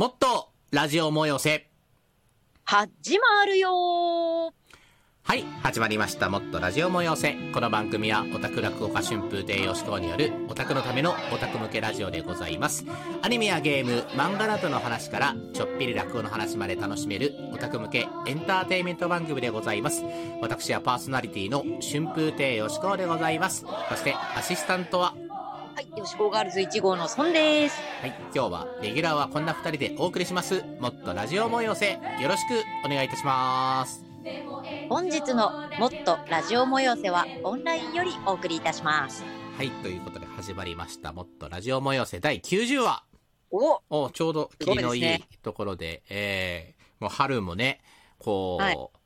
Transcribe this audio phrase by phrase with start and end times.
[0.00, 1.68] もっとラジオ催せ。
[2.64, 4.50] 始まるよー
[5.24, 6.30] はい、始まりました。
[6.30, 7.36] もっとラジオ催せ。
[7.52, 12.86] この番組はオタク落語家春風亭よしこによるオタクのためのオタク向けラジオでございます。
[13.20, 20.02] アニメやゲーム、漫画などの話からちょっぴり落語の話まで楽しめるオタク向けエンターテインメント番組でございます。
[20.40, 23.66] 私はパーソナリティの春風亭よしこでございます。
[23.90, 25.12] そしてアシスタントは
[25.80, 27.80] はい、よしこガールズ1号のソンです。
[28.02, 30.62] はい、今日はレギュラーはこんな二人でお送りします。
[30.78, 31.92] もっとラジオ催せ。
[31.92, 34.04] よろしくお願いいたします。
[34.90, 39.24] 本日のもっとラジオ催せはオンラインよりお送りいたします。
[39.56, 41.14] はい、ということで始まりました。
[41.14, 43.02] もっとラジオ催せ第90話。
[43.50, 47.80] おおちょうど霧のいいところで、えー、もう春もね、
[48.18, 48.99] こう、はい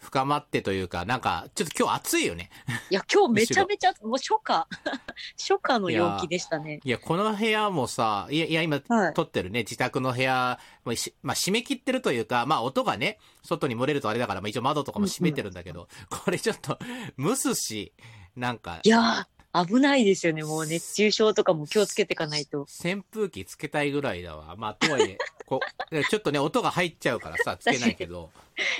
[0.00, 2.50] 深まってというか、なんか、ちょっと今日暑いよね。
[2.88, 4.66] いや、今日めちゃめちゃ、もう初夏、
[5.38, 6.80] 初夏の陽気でしたね。
[6.82, 9.14] いや、この部屋もさ、いや、いや、今、はい。
[9.14, 16.78] 撮ってるね、自宅の部屋、まあ、閉め切ってるというか、まあ、音がね、外に漏れるとあれだから、まあ、一応窓とかも閉めてるんだけど、これちょっと、
[17.18, 17.92] 蒸すし、
[18.36, 20.44] なんかい、やー、危ないですよね。
[20.44, 22.62] もう熱中症とかも気をつけていかないと。
[22.62, 24.54] 扇風機つけたいぐらいだわ。
[24.56, 28.30] まあ、とはいえ、こう、 ちょっとね、音が入っちゃうからさ、 つけないけど、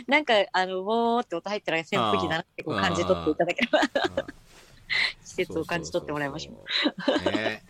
[0.07, 3.81] なんか、あの、ボーって音入ったら扇風機だなってこう感じ取っていただければ、
[5.25, 6.65] 季節を感じ取ってもらいましょ
[7.27, 7.31] う。
[7.33, 7.65] ね。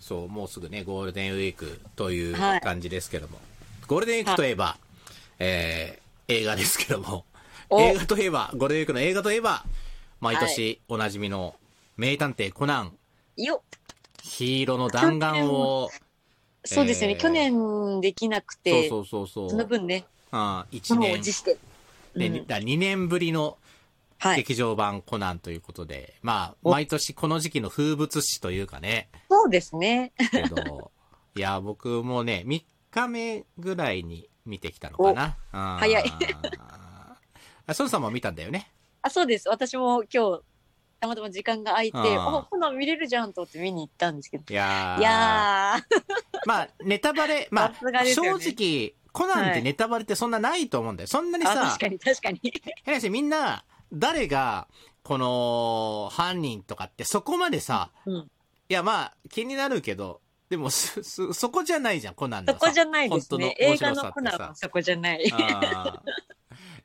[0.00, 3.38] そう、もうすぐね、ゴールデンウィークというはい感じですけども。
[3.86, 4.78] ゴールデンウィークといえば、
[5.38, 7.26] えー、映画ですけども。
[7.68, 9.66] お映画といえば、ゴールデンウィークの映画といえば、
[10.20, 11.54] 毎年おなじみの
[11.98, 12.96] 名探偵コナン、
[13.36, 13.80] よっ
[14.22, 15.90] ヒーローの弾丸を、
[16.64, 19.50] そうですよね、えー去年できなくそうて、そうそうそう。
[19.50, 21.56] その分ね、あ1もう年落ちして。
[22.16, 23.58] で、うんだ2年ぶりの
[24.20, 24.36] はい。
[24.38, 30.12] 劇場版コナンということで、まあ、お毎年この時期の風物詩というかね、そうですね。
[30.30, 30.90] けど、
[31.36, 32.62] いや、僕もね、3
[32.92, 35.36] 日目ぐらいに見てきたのかな。
[35.52, 36.12] あー早い。
[36.58, 37.16] あ、
[37.66, 38.70] 孫さんも見たんだよね。
[39.02, 39.48] あ、そうです。
[39.48, 40.42] 私も今日、
[41.00, 44.44] たまたま時間が空いて、あーあ、こんなん見れるじゃんと思って見に行ったんですけど。
[44.48, 45.76] いやーいや
[46.44, 51.06] まあ、ネタバレ、まあさすが、です正直、コナンってはいネタバレってそんなないと思うんだよ。
[51.06, 52.40] そんなにさ確、かに確かに。
[52.84, 54.68] 変な話みんな、誰が、
[55.02, 58.14] この、犯人とかってそこまでさ、うん。
[58.16, 58.28] い
[58.68, 63.38] や、まあ、気になるけど、でも、す、す、そこじゃないじゃん、コナンのさそこじゃないですね。
[63.38, 65.30] 本当の映画のコナンさはそこじゃない。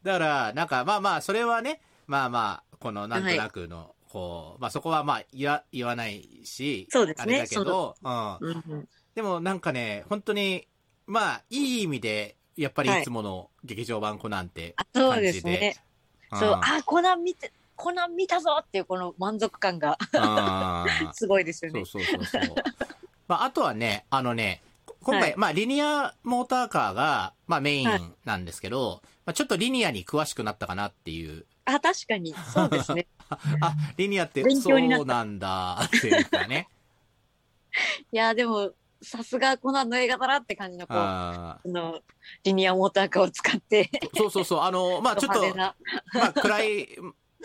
[0.03, 8.37] だから、なんか、まあまあ、それはね、まあまあ、この、なんとなくの、こう、まあそこはまあ、言わ、言わないし、そうですねあれだけど、うん。
[8.39, 10.67] うんうん、でもなんかね、本当に、
[11.07, 15.31] まあ、いい意味で、やっぱりはいいつもの劇場版コナンってあそう感じで。
[15.33, 15.75] ですね。
[16.31, 19.97] うんそう、あ、コナン見て、コナン見たぞっていうこの満足感が
[21.13, 21.85] すごいですよね。
[21.85, 22.55] そうそうそうそう。
[23.27, 24.63] まあ、あとはね、あのね、
[25.01, 31.45] 今回、はいまあ、リニアモーターカーが、まあ、メイはいンなんですけど、まあ、ちょっとリニアに詳しくなったかなっていう。
[31.65, 32.33] あ、確かに。
[32.53, 33.07] そうですね。
[33.61, 36.67] あ、リニアってそうなんだ、っていうかね。
[38.11, 41.99] いや、でも、さすがコナンの映画だなって感じの、こう、ああの、
[42.43, 45.55] リニアモーターカーを使って、ーそうそうそう、あの、まあ、 ちょっと。
[46.13, 46.87] まあ、クライ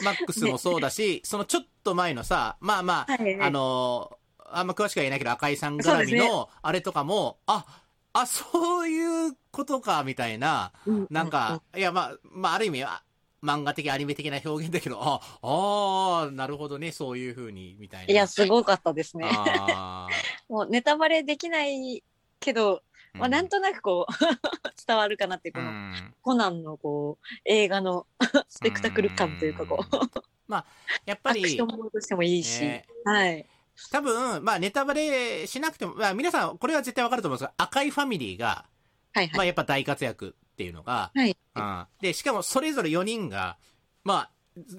[0.02, 3.48] マックスもそうだし、そのちょっと前のさ、まあまあ、はいはい。
[3.48, 4.18] あの、
[4.50, 7.64] あんま詳しくは言えないけど、赤井さん絡みの、あれとかも、あ、
[8.12, 10.72] あ、そういうことか、みたいな、
[11.10, 13.02] なんか、いや、まあ、まあ、ある意味は、
[13.42, 18.12] 漫画的、アニメ的な表現だけど、あ、ああ、なるほどね、そういうふうに、みたいな。
[18.12, 19.28] いや、すごかったですね。
[19.30, 20.08] あ
[20.48, 22.02] もうネタバレできない
[22.40, 24.12] けど、ーまあ、なんとなくこう、
[24.86, 28.06] 伝わるかなっていう、この、うんコナンのこう、映画の
[28.48, 30.08] スペクタクル感というか、こう、
[30.46, 30.66] まあ、
[31.06, 33.46] やっぱりアクション、モードとしてもいいし、ねはい。
[33.92, 39.46] 多分、まあ、ネタバレしなくても、まあ、皆さん、これは絶対わかると思うんですが、赤いファミリーが、まあ、はいはい。
[39.46, 41.36] やっぱ大活躍っていうのが、はい。
[41.54, 43.58] うんで、しかもそれぞれ4人が、
[44.02, 44.30] まあ、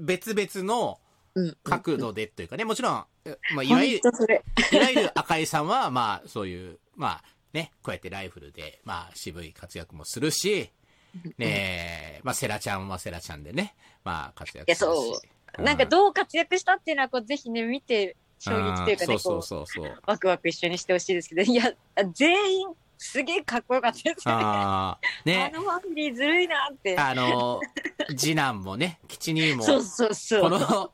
[0.02, 1.00] 別々の
[1.36, 1.58] うん。
[1.64, 4.02] 角度でというかね、もちろん、えまあ、いわゆる。
[4.74, 7.24] いわゆる赤井さんは、まあ、そういう、まあ、
[7.54, 10.72] ね、こうやってライフルで、まあ、渋い活躍もするし、
[11.38, 14.98] ねえ、まあ、セラちゃんはセラちゃんでね、まあ、活躍するし。
[14.98, 15.22] そ
[15.58, 19.86] うなんかどう活躍したっていうのは、こう、ぜひね、見て、衝撃というかね、そうそうそう。
[19.86, 21.72] う、ワクワク一緒にしてほしいですけど、いや、
[22.14, 22.68] 全員、
[23.02, 24.44] すげえかっこよかったですよね。
[24.44, 27.00] ああ、ねあ、のファミリーずるいなって。
[27.00, 27.62] あの、
[28.16, 30.42] 次男もね、吉兄も、そうそうそう。
[30.42, 30.92] この、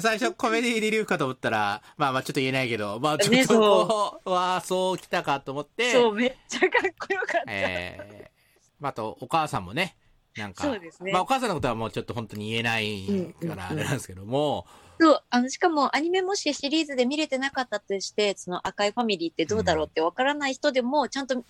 [0.00, 7.42] 最初コメディリリーフかと思ったら、まあまあちょっと言えないけど、まあちょねっとこう、わあ、そう来たかと思って、そう、めっちゃかっこよかった。
[7.46, 9.96] えー、まああとお母さんもね、
[10.36, 11.12] なんか、そうですね。
[11.12, 13.08] まあお母さんのことはもうちょっと本当に言えない
[13.40, 14.66] からあれなんですけども、
[14.98, 21.44] そう、あの、しかもアニメもしシリーズで見れてなかったとして、その赤いファミリーってどうだろうってわからない人でも、ちゃんと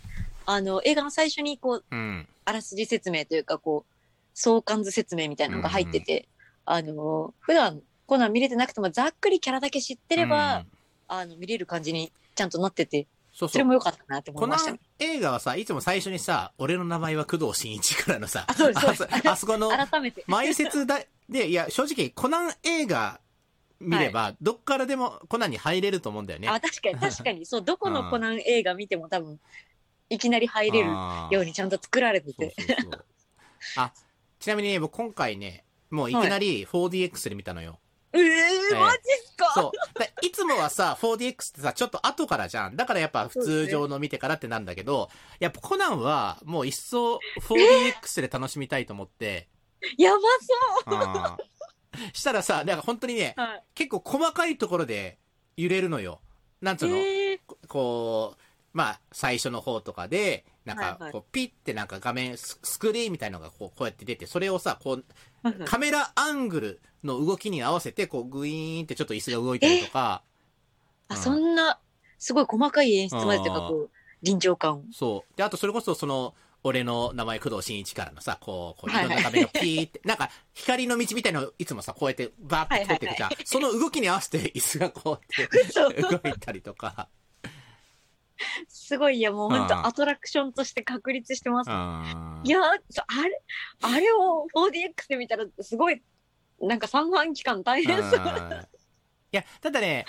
[0.47, 2.29] あの、映画の最初にこう、うん。
[2.45, 3.93] あらすじ説明というか、こう、
[4.33, 6.29] 相関図説明みたいなのが入ってて、
[6.65, 10.67] あの、普段コナン見れてなくても、ざっくりキャラだけ知ってれば、うん。
[11.09, 13.51] あの、見れる感じにちゃんとなってて、そうそう。
[13.51, 14.81] それも良かったなって思いましたねン。
[14.99, 20.25] 映画はさ、いつも最初にさ、俺の名前は工藤新一からのさ、あそあそあそこの 改めて。
[20.27, 23.21] 前説だ、で、いや、正直、コナン映画
[23.79, 26.49] 見れば、どっからでもコナンに入れると思うんだよね。
[26.49, 27.45] あ、確かに、 確かに。
[27.45, 29.39] そう、どこのコナン映画見ても多分、
[30.09, 32.55] いきなり入れるようにちゃんと作られてそうて。
[32.57, 33.05] そうそう。
[33.77, 33.93] あ、
[34.39, 37.81] ちなみにね、僕今回ね、もういきなり 4DX で見たのよ。
[37.83, 37.86] え
[38.21, 39.53] ええー、マジっすか？
[39.55, 39.99] そう。
[39.99, 42.77] だいつもはさ、4DX ってさ、ちょっと後からじゃん。
[42.77, 45.11] だからやっぱ普通常の見てからってなんだけど、
[45.41, 47.19] やっぱコナンはもう一層
[47.49, 49.49] 4DX で楽しみたいと思って、
[49.99, 50.19] やば
[50.93, 51.37] うん
[52.13, 53.47] したらさ、なんか本当にね、そう。
[53.47, 53.63] はい。
[53.75, 55.19] 結構細かいところで
[55.57, 56.21] 揺れるのよ。
[56.61, 58.41] なんつうの、えー、ここう、
[58.73, 65.05] まあ、最初の方とかで、なんかこう、ピッてなんか画面、ススクリーンみたいのがこう、こうやって出て、それをさ、こう、
[65.65, 70.23] カメラアングルの動きに合わせて、こう、グイーンってちょっと椅子が動いたりとか、
[71.09, 71.21] あ、うん。
[71.21, 71.79] そんな、
[72.19, 73.91] すごい細かい演出までというか、こう、
[74.23, 74.83] 臨場感を。
[74.93, 75.37] そう。
[75.37, 76.35] で、あとそれこそその、
[76.65, 83.31] 俺の名前工藤新一からのさ、こう、こういろんな画面がピーって、なんか、光の道みたいなのをいつもさ、こうやってバーって通っていくじゃん。
[83.45, 87.09] その動きに合わせて椅子がこうやって動いたりとか。
[88.69, 91.71] すごい、いや、もう本うん当アトラクションとして確立してます。
[91.71, 92.81] うんいや、あれ、
[93.83, 96.03] あれを 4DX で見たら、すごい、
[96.61, 98.21] なんか三半期間大変そう。
[98.21, 98.67] うん
[99.33, 100.07] いや、ただね、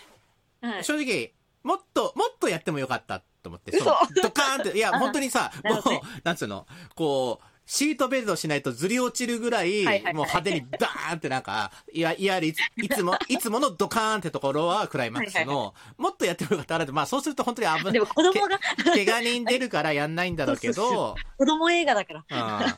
[0.61, 0.83] はい。
[0.83, 1.33] 正直、
[1.63, 3.85] もっと、もっとやってもよかったと思って、そ
[4.21, 5.81] ドカーンって、いや、 あ本当にさ、もう
[6.23, 17.93] なんつうの、こう、シートベルトしないとずり落ちるぐらい、もう派手にダーンってなんか、いや、いわゆるいついつも、 いつものドカーンってところはクライマックスの、もっとやってもよかったら、まあそうすると本当に危ない。
[17.93, 18.57] でも子供が、
[18.95, 22.25] け怪我人出るからやんないんだろうけど、 子供映画だから。
[22.29, 22.75] うん。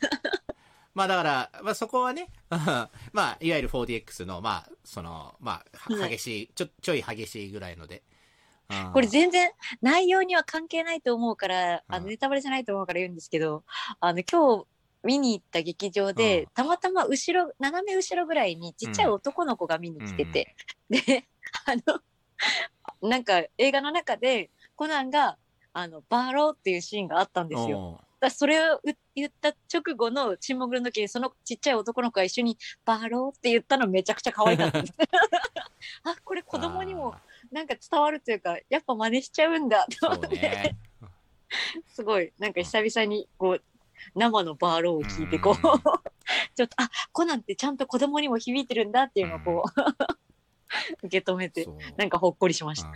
[0.96, 8.02] まあだから、まあそこはね、う んまあいわゆる 4DX の、まあその、まあ激しい、ちょ、ちょい激しいぐらいので。
[8.72, 8.92] うん。
[8.92, 9.52] これ全然
[9.84, 12.04] 内容には関係ないと思うから、あうん。
[12.06, 13.64] のネタバレじゃないと思うから言うんですけど、
[14.00, 14.66] あの今日
[15.04, 20.56] 見に行った劇場で、うんたまたま後ろ、斜め後ろぐらいにちっちゃい男の子が見に来てて、
[20.90, 21.28] で、
[21.66, 22.02] あの、
[23.10, 25.38] なんか映画の中でコナンが、
[25.74, 28.02] あの、バーローっていうシーンがあったんですよ。
[28.20, 28.82] だそれをう
[29.16, 34.94] 言った直後の沈黙の時にそのちっちゃい男の子が一緒にバーローって言ったのめちゃくちゃ可愛かったです。
[36.04, 37.16] あ、これ子供にも
[37.52, 40.76] なんか伝わるというか、やっぱ真似しちゃうんだと思って。
[41.88, 43.64] すごい、なんか久々にこう、
[44.16, 45.60] 生のバーローを聞いて、こう、うん。
[46.56, 49.82] ちょっと、あ、コナンってちゃんと子供にも響いてるんだっていうのをこう、
[51.08, 51.68] 受け止めて、
[51.98, 52.90] なんかほっこりしました。
[52.90, 52.96] うん。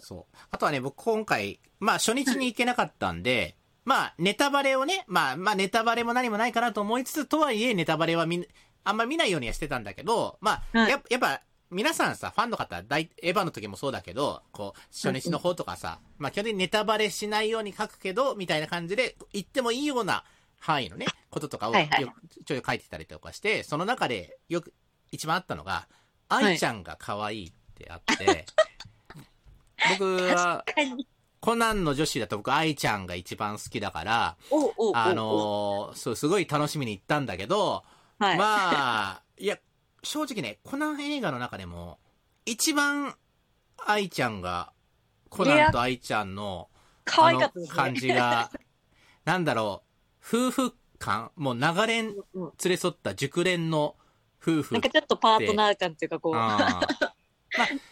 [0.00, 0.36] そう。
[0.50, 8.46] あとはね、僕今回、まあ初日に行けなかったんで、まあネタバレをね、まあまあネタバレも何もないかなと思いつつ、とはいえネタバレはみん
[8.86, 20.24] あんま見ないようにはしてたんだけど、まあ、はいややっぱ、皆さんさ、ファンの方、大エヴァの時もそうだけど、こう、初日の方とかさ、まあ基本的にネタバレしないように書くけど、みたいな感じで、言ってもいいような
[20.60, 22.02] 範囲のね、こととかをはいはい。
[22.02, 24.72] よくちょい書いてたりとかして、その中でよく、
[25.10, 25.88] 一番あったのが、
[26.30, 26.34] い。
[26.34, 28.46] 愛ちゃんが可愛いってあって、
[29.98, 31.06] 僕は、確かに。
[31.40, 34.36] コナンの女子だと僕、愛ちゃんが一番好きだから、
[34.94, 37.84] あのーそう、すごい楽しみに行ったんだけど、
[38.18, 38.38] はい。
[38.38, 39.58] まあ、いや、
[40.02, 41.98] 正直ね、コナン映画の中でも、
[42.44, 43.16] 一番、
[43.84, 44.72] 愛ちゃんが、
[45.28, 46.68] コナンと愛ちゃんの、
[47.04, 47.80] 可愛かったですね。
[47.80, 48.50] あの感じが、
[49.24, 49.82] なんだろ
[50.32, 53.96] う、夫婦感、もう長年連れ添った熟練の
[54.40, 56.80] 夫婦なんかちょっとパートナー感っていうか、こう、 まあ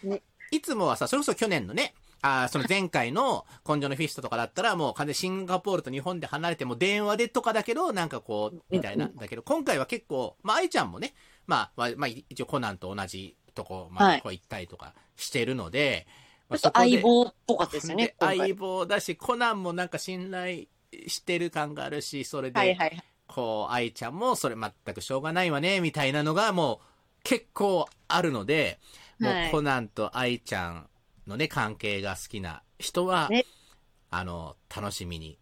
[0.02, 1.94] ね、いつもはさ、それこそ去年のね、
[2.26, 9.10] あーその前回の根性のフィストとかだったら、もう完全にシンガポールと日本で離れても電話でとかだけど、なんかこう、みたいな。
[9.14, 11.12] だけど、今回は結構、まあ、哀ちゃんもね、
[11.46, 16.06] まあ、まあ、まあ、一応コナンと同じとこ、まあ、はいこう行ったりとかしてるので、
[16.48, 20.64] まあちょっと相棒っぽかったですよね 相棒だし、コナンもなんか信頼
[21.06, 23.04] してる感があるし、それで、はいはい。
[23.26, 26.86] こう、愛ちゃんもそれ全くしょうがないわね、みたいなのがもう
[27.22, 28.78] 結構あるので、
[29.18, 30.88] もうはいコナンと愛ちゃん
[31.26, 33.46] のね、関係が好きな人は、ね。
[34.10, 35.38] あの、楽しみに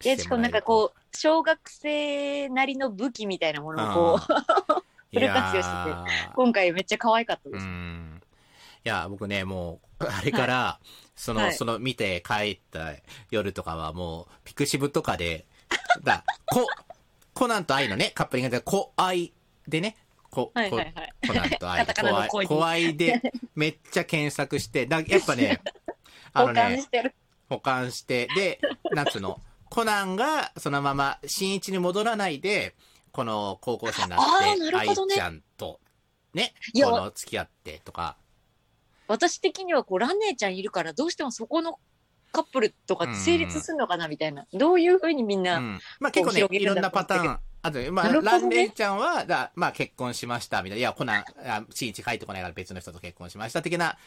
[0.00, 7.66] で、ししてかもなんかこう、小学生なりの武器みたいなものをこう、う、 フル活用してて今回めっちゃ可愛かったうです。
[7.66, 8.22] ん。
[8.84, 10.80] いや、僕ね、もう、あれから、
[11.16, 11.54] その、はい。
[11.54, 12.92] その見て帰った
[13.30, 15.46] 夜とかはもう、ピクシブとかで、
[16.04, 16.66] だ、こ、
[17.34, 19.32] コナンと愛のね、カップリングで、こ愛
[19.66, 19.96] でね、
[20.30, 21.12] こ、はいこはいはい。
[21.26, 25.60] コナンと愛、カタカナの恋に怖いで、めっちゃ検索して、だやっぱね、
[26.32, 27.14] あのね保管し、てる。
[27.48, 28.60] 保管して、で、
[28.92, 32.74] なんつうの、コナンがそのまま新一に戻らないで、
[33.12, 35.80] この高校生になって、ーなるほどね愛ちゃんと、
[36.34, 38.16] ね、いやこの付き合ってとか。
[39.08, 41.78] 私的にはこうラン姉ちゃんいるからどうしてもそこの
[42.30, 45.80] カップルとか成立するのかなみたいな、どういうふうにみんな、うん。
[45.98, 47.38] まあ結構ねいろんなパターン。
[47.62, 48.20] あと、まあ、ね。
[48.22, 50.80] ランレイちゃんは、だまあ結婚しました、みたいな。
[50.80, 53.98] いや、コナン、あ新一帰ってこないから別の人と結婚しました、的な。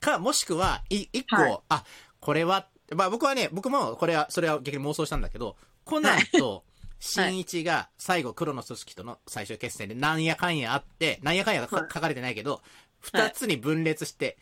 [0.00, 1.58] か、もしくは、い、一個、はい。
[1.68, 1.84] あ、
[2.20, 6.64] これは、まあ僕はね、僕もこれは、それは逆に妄想したんだけど、コナンと
[7.00, 12.60] 新一が最後黒の組織との最終決戦でなんやかんやあって、なんやかんや書かれてないけど、
[13.00, 14.36] 二つに分裂して、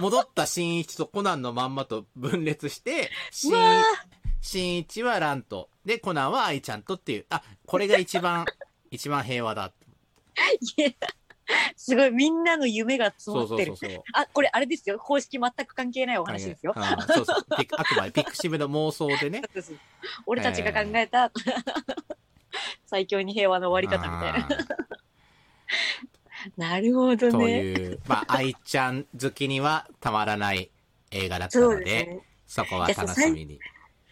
[0.00, 3.52] 戻った新一とコナンのまんまと分裂して、 新
[4.46, 8.44] 新一はランと、で、コナンは愛ちゃんとっていう、あ、これが一番、
[8.92, 9.72] 一番平和だ。
[10.76, 10.90] いや
[11.76, 14.02] すごいみんなの夢が詰まってるそうそうそう。
[14.12, 17.46] あこれあれですよ公式全く関係ないお話ですよ、うんそうそう。
[17.76, 19.42] あくまでピクシブの妄想でね。
[20.26, 21.32] 俺たちが考えた、
[22.86, 24.32] 最強に平和の終わり方みたい
[26.56, 26.68] な。
[26.70, 27.60] なるほどとね。
[27.60, 30.70] いう、まあ、愛ちゃん好きにはたまらない
[31.10, 32.20] 映画だったので、そうですね。
[32.46, 33.58] そこは楽しみに。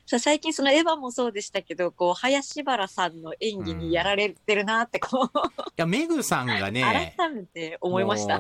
[0.06, 8.38] さ最近そのエヴァもそうでしたけど、こう林原さんの演技にやられてるなってこう、いや、メグさんがね、改めて思いました。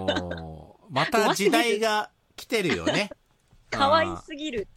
[0.90, 3.10] また時代が来てるよね。
[3.70, 4.68] 可愛すぎる。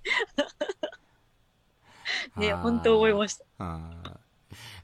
[2.37, 3.45] ね、本当思いました。
[3.59, 4.03] うん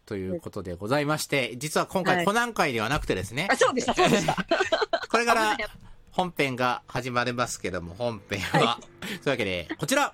[0.05, 4.35] ということでございまして、実は今回はいコナン会ではなくてですね、あ、そうでした、そうでした。
[5.09, 5.57] これから
[6.11, 10.13] 本編が始まりますけども、本編は、というわけで、こちら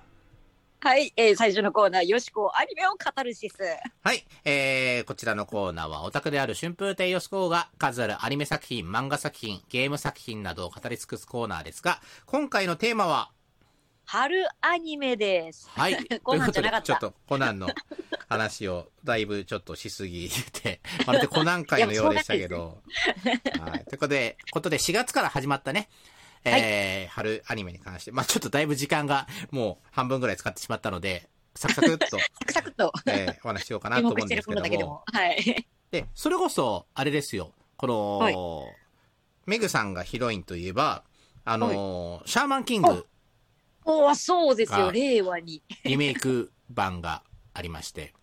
[0.82, 3.56] はい、えー最初のコーナー、よしこアニメを語るシス。
[4.02, 4.24] はい。
[4.46, 13.30] えー、こちらのコーナーは、オタクである春風亭よしこが数あるアニメ作品、漫画作品、ゲーム作品などを語り尽くすコーナーですが、今回のテーマは、
[14.06, 15.68] 春アニメです。
[15.68, 15.98] はい。
[16.22, 17.68] コナンじゃなかったちょっとコナンの
[18.30, 22.80] 話をだいぶちょっとしすぎて、 まるでコナン会のようでしたけど。
[23.60, 23.84] はい。
[23.84, 25.90] ということで、ことで4月から始まったね、
[26.44, 34.86] えー春アニメに関して、まあちょっとだいぶ時間がもう半分ぐらい使ってしまったので、サクサクっと、 サクサクっとえーお話ししようかな注と思うんですけども。
[34.86, 35.04] も。
[35.06, 35.66] はい。
[35.90, 37.52] で、それこそ、あれですよ。
[37.76, 38.36] この、はい
[39.46, 41.02] メグさんがヒロインといえば、
[41.44, 43.06] あのーシャーマンキング
[43.84, 45.62] おお、そうですよ、あ令和に。
[45.84, 48.19] リメイク版がありまして、あ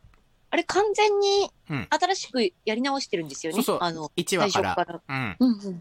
[0.57, 1.87] れ、完全にうん。
[1.89, 3.61] 新しくやり直してるんですよね？
[3.61, 5.03] そうそうあの、1話から。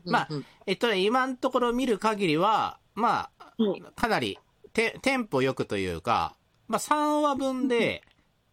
[0.05, 0.29] まあ
[0.67, 4.39] えっとね、今のところ見る限りは、まあ、うんかなり
[4.73, 6.37] テ、テンポよくというか、
[6.69, 8.03] まあ3話分で、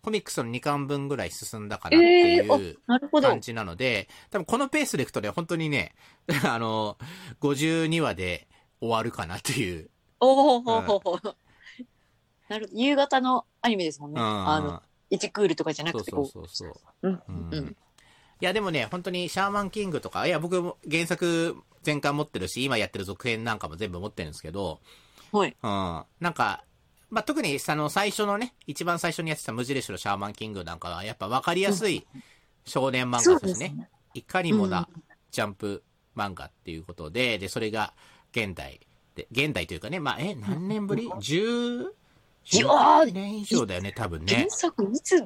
[0.03, 2.77] コミックスの2巻分ぐらい進んだかなってええいう
[3.21, 3.39] 感。
[3.39, 5.95] じなので、多分このペースでいくとね、本当にね、
[6.45, 6.97] あの、
[7.39, 8.47] 52話で
[8.81, 9.89] 終わるかなっていう。
[10.19, 11.19] おおほほほほ。
[12.49, 12.69] なる。
[12.73, 14.19] 夕方のアニメですもんね。
[14.19, 14.81] うんあの、
[15.11, 17.07] 1クールとかじゃなくて、そうそうこそうそう。
[17.07, 17.09] う。
[17.09, 17.67] うんううんん。
[17.69, 24.79] いや、でもね、本当にシャーマンキングとか、いや、僕も原作全巻持ってるし、今やってる続編なんかも全部持ってるんですけど、
[25.31, 25.55] はい。
[25.61, 26.03] うん。
[26.19, 26.63] なんか、
[27.09, 32.07] まあ、特に、あの、最初のね、一番最初にやってた無印のシャーマンキングなんかは、やっぱ分かりやすい
[32.65, 33.89] 少年漫画ですね。
[34.13, 35.83] いかにもなうんジャンプ
[36.15, 37.93] 漫画っていうことで、で、それが
[38.31, 38.79] 現代
[39.15, 41.91] で、現代というかね、まあ、え、何年ぶり ?10、いや
[42.45, 44.49] 10ー年以上だよね、多分ね原。
[44.49, 45.21] 作いつ、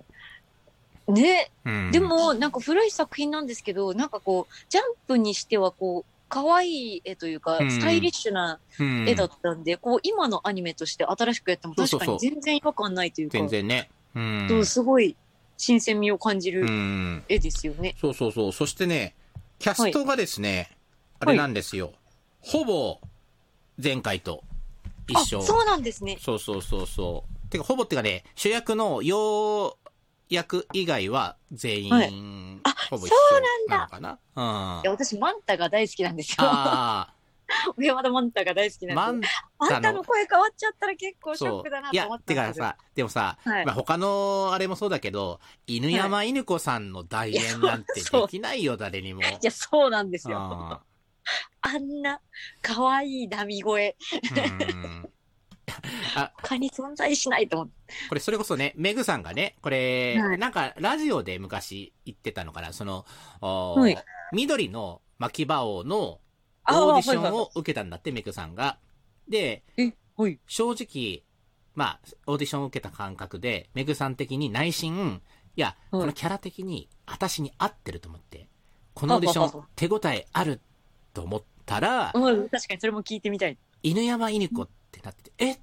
[1.07, 1.91] ね、うん。
[1.91, 13.89] で、もなんか古い作品なんですけど、なんかこう、ジャンプにしてはこう、可愛い絵というか、うんスタイリッシュなうん絵だったんで、こう、今のアニメとして新しくやっても確かに全然違和感ないというか、全然ね。
[14.15, 14.45] うん。
[14.50, 15.15] そうすごい
[15.57, 17.24] 新鮮味を感じうるん。
[17.29, 17.95] 絵ですよね。
[18.00, 18.51] そうそうそう。
[18.51, 19.15] そしてね、
[19.59, 20.69] キャストがですね、
[21.19, 21.93] あれなんですよ。
[22.41, 23.00] ほぼ、
[23.81, 24.43] 前回と
[25.07, 25.41] 一あ、緒。
[25.41, 26.17] そうなんですね。
[26.19, 27.49] そうそうそうそう。
[27.49, 29.77] てか、ほぼってかね、主役の要
[30.29, 32.13] 役以外は全員、はい
[32.63, 33.99] あほぼ一緒そうなんだなのか
[34.35, 34.77] な。
[34.77, 34.81] うん。
[34.81, 36.35] いや私、マンタが大好きなんですよ。
[36.39, 37.13] あ
[37.77, 39.27] 小山田マンタが大好きあ、なんで
[39.59, 39.71] マンす。
[39.71, 41.89] マンタの声変わっちゃったら結構ショそうックだな。
[41.91, 42.53] いやと思っ、たんですけど。
[42.53, 49.21] てかさ、でもさ、はいまあ、他のあれもそうだけど、犬山犬子さんの代演なんていやそうできないよ、誰にも。
[49.21, 50.81] いや、そうなんですよ。
[51.67, 52.21] ああんな
[52.62, 55.09] 可愛いダミ声、ーうん。
[56.41, 57.93] 他に存在しないと思って。
[58.09, 60.38] これそれこそね、メグさんがね、これ、はい。
[60.38, 63.05] なんかラジオで昔言ってたのかな、その、
[63.41, 63.97] おーはい。
[64.33, 66.19] 緑の巻き場王の
[66.63, 68.79] あオーディションを受けたんだって、メグさんが。
[69.27, 70.39] で、え、はい。
[70.47, 71.24] 正直、
[71.75, 75.21] まあ、オーディションを受けた感覚で、メグさん的に内心、
[75.55, 76.01] いや、はい。
[76.01, 78.50] このキャラ的に私に合ってると思って、
[78.93, 80.59] このオーディションははは手応えある
[81.13, 83.57] と思ったら、うん、確かにそれも聞いてみたい。
[83.83, 85.59] 犬山犬子ってなってて、え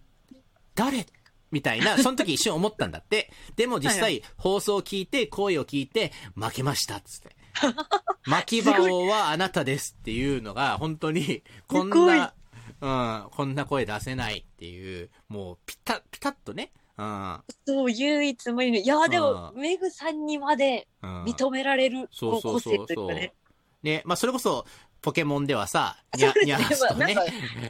[0.76, 1.06] 誰？
[1.50, 3.30] みたいな、その時一瞬思ったんだって。
[3.56, 7.36] でも実際、放送を聞いて、声を聞いて、負けました、つって。
[8.26, 12.34] 巻き場王はあなたですっていうのが、本当に、こんな、
[12.80, 18.78] うん、こんな声出せないっていう、もう、ピタッ、ピタッとね、うん、そう、唯一無二の。
[18.78, 21.24] いや、でも、うメグさんにまでうん。
[21.24, 23.32] 認められる、そうそうそうこ個性というかね。
[23.84, 24.66] ね、まあそれこそ、
[25.04, 27.14] ポケモンではさ、ニャねニャースとね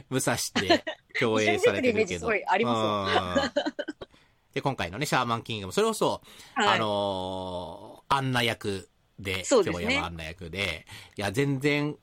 [0.09, 0.85] 武蔵って
[1.19, 2.29] 共演されてるけど。
[2.47, 3.61] あります
[4.53, 6.21] で、今回のね、シャーマンキングも、それこそ、
[6.53, 8.87] はいあのーアンナ役
[9.19, 10.85] で、そうですねアンナ役で、
[11.17, 11.97] いや、全然、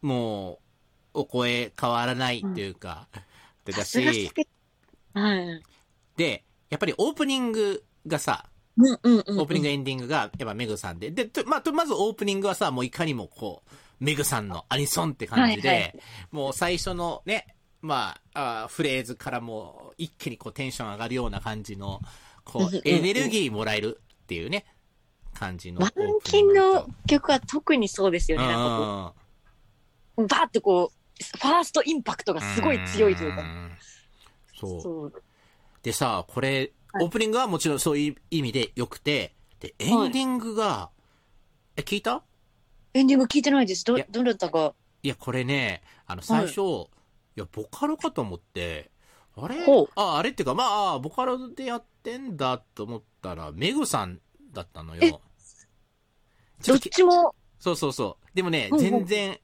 [0.00, 0.54] も
[1.14, 3.06] う、お声変わらないっていうか、
[3.64, 4.32] でださすがし
[5.14, 5.62] はい。
[6.16, 8.46] で、やっぱりオープニングがさ、
[8.76, 9.38] うんうんうん。
[9.40, 11.12] オープニングエンディングが、やっぱメグさんで。
[11.12, 13.70] で、とまあ、とまずオープニングはさ、もういかにもこう、
[14.02, 16.00] メグさんのアニソンって感じで、はいはい
[16.32, 22.00] もう最初のね、まああ、フレーズからもう一気にこうテンション上がるような感じの、
[22.44, 24.64] こう、エネルギーもらえるっていうね、
[25.34, 25.80] 感じの。
[25.80, 25.92] マン
[26.24, 28.46] キンの曲は特にそうですよね。
[28.46, 29.14] なんか
[30.16, 33.42] こう、バーってこう、ファーストインパクトがすごい強いというか。
[33.42, 33.70] ん
[34.58, 34.80] そう。
[34.80, 35.22] そう。
[35.82, 40.90] でさ、これ、はいオープニングはもちろんそういう意味で良くて、で、エンディングが、
[41.74, 42.22] え、聞いた？
[42.94, 43.84] エンディング聞いてないです。
[43.84, 44.74] どいや、どなたか。
[45.02, 48.90] いや、これね、あの、最初、い、や、ボカロかと思って、
[49.34, 49.56] あれ？
[49.96, 54.20] あ、あれっていうか、まああ、ボカロでやってんだと思ったら、メグさん
[54.52, 55.08] だったのえ？
[55.08, 55.20] よ。
[56.60, 58.26] ちどっちも、そうそうそう。
[58.34, 59.38] でもね、うんうん全然、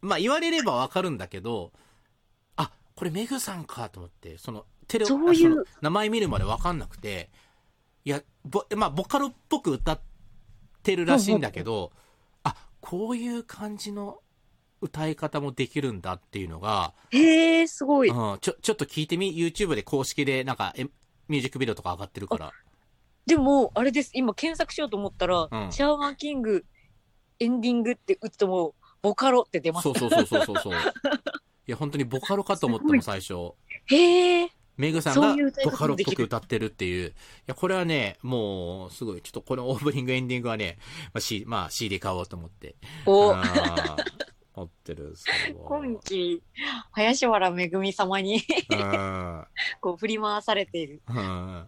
[0.00, 1.72] まあ言われればわかるんだけど、
[2.56, 7.30] あ、これメグさんかと思って、その、テレそういうあその名前見るまでわかんなくて、
[8.04, 10.00] いや、ぼ、まあボカロっぽく歌っ
[10.82, 11.98] てるらしいんだけど、あ、
[12.84, 14.18] こういう感じの
[14.82, 18.10] 歌い方もできるんだっていうのが、へえ、すごい。
[18.10, 20.84] うん、ちょ、ちょっと聞いてみ、YouTube で公式でなんか、え
[21.26, 22.52] ミュージックビデオとか上がってるから。
[23.24, 24.10] でも、あれです。
[24.12, 26.66] 今検索しようと思ったら、うんシャーマンキング
[27.38, 29.84] エンディングって打つともう、ボカロって出ます。
[29.84, 30.74] そうそうそうそうそう。
[30.74, 33.54] いや、本当にボカロかと思ったもん、最初。
[33.86, 34.50] へえ。
[34.76, 37.08] メグさんがボカロっぽく歌ってるっていう。
[37.08, 37.12] い
[37.46, 40.78] や、これはね、もう、すごい、ちょっとこのオープニング、エンディングはね、
[41.12, 42.74] まあ、C、まあ、CD 買おうと思って。
[43.06, 43.34] お
[44.56, 45.14] 持ってる。
[45.64, 46.42] 今期、
[46.92, 49.44] 林原めぐみ様にうん。
[49.80, 51.02] こう振り回されている。
[51.08, 51.66] うん。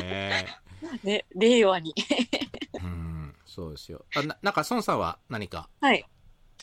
[0.00, 0.46] ね
[1.02, 1.94] ね、令和に。
[1.98, 2.78] え。
[2.78, 3.34] うん。
[3.44, 4.04] そうですよ。
[4.16, 5.68] あ、な、なんか、孫さんは何か？
[5.80, 6.04] はい。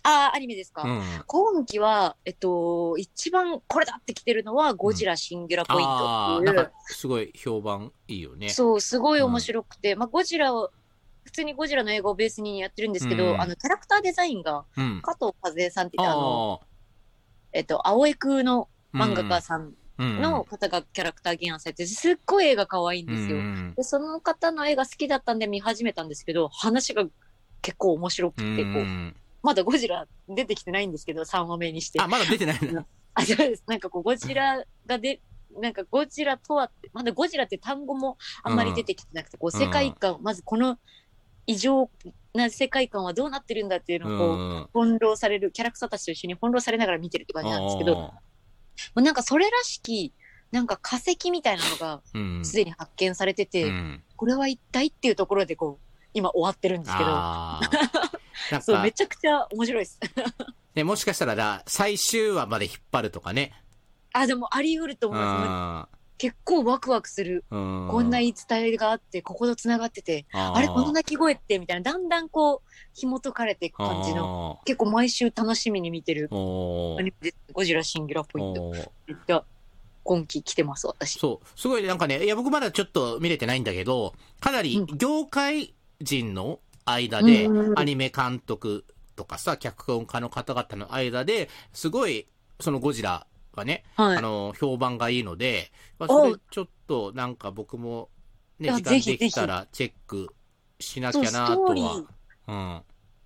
[0.04, 0.84] ああ、アニメですか？
[0.84, 1.02] うん。
[1.28, 8.50] 今期は、えっと、一番これだって来てるのは、ゴジラシンギュラポインあトあ、っていう、なんか、すごい評判いいよね。
[8.50, 10.72] そう、すごい面白くて、まあ、ゴジラを、
[11.24, 15.02] 普通にゴジラの映画をベースにやってるんですけど、うんあの、キャラクターデザインが、うん。
[15.02, 16.66] 加藤和恵さんってあの、あ
[17.52, 18.98] えっと、青江空のあ。
[18.98, 23.36] 漫画家さんうんの方がキャラクター原案されてて、すっごい絵が可愛いんですよ。
[23.36, 27.04] うんで、その方の絵が好きだったんで見始めたんですけど、話が
[27.62, 32.02] 結構面白くて、うんこう、まだゴジラ出てきてないんですけど、3話目にして。
[32.02, 33.64] あ、まだ出てないのあ、そうです。
[33.68, 35.22] なんかこう、ゴジラがで、
[35.60, 40.78] なんかゴジラとはまだゴジラって単語もあんまり出てきてなくて、こう、世界観、まずこの
[41.48, 41.90] 異常
[42.34, 44.68] な世界観はどうなってるんだっていうのをこう、うん。
[44.74, 48.14] 翻弄される、キャラクターたちと一緒に翻弄されながら見てるって感じなんですけど、も
[48.96, 50.14] うなんかそれらしき、
[50.52, 52.46] なんか化石みたいなのがうん。
[52.46, 57.10] すでに発見されてて、うんこれは一体っていうところでこう、今終わってるんですけど、
[58.52, 60.00] なんそう、かめちゃくちゃ面白いです。
[60.76, 63.54] ね、もしかしたらだ、最終話まで引っ張るとかね。
[64.14, 65.94] あ、でもあり得ると思います。
[65.94, 67.46] あ結構ワクワクする。
[67.50, 67.88] うん。
[67.90, 74.60] こんな言い伝えがあって、ここと繋がってて、あーあれ、この鳴き声って、みたいな、だんだんこう、紐解かれていく感じの、の。
[74.66, 77.38] 結構毎週楽しみに見てるおーアニメです。
[77.54, 78.64] ゴジラシンギュラポイント。
[78.64, 79.46] おーめっちゃ、
[80.04, 81.20] 今期来てます、私。
[81.20, 81.48] そう。
[81.60, 86.60] すごいなんかね、いや、僕まだちょっと見れてないんだけど、かなりうん業界人の
[86.92, 92.28] 間でアニメ監督とかさ、脚本家の方々の間で、すごい、
[92.60, 94.18] そのゴジラがね、はい。
[94.18, 98.10] あの、評判がいいので、まあ、おそれちょっとなんか僕も、
[98.60, 100.30] ね、時間できたらチェック
[100.80, 102.06] しなきゃなとはー。。
[102.48, 102.82] うん。